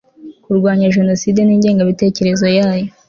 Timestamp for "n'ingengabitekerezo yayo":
1.43-2.87